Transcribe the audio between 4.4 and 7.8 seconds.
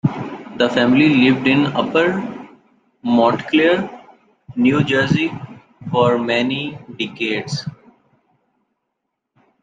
New Jersey for many decades.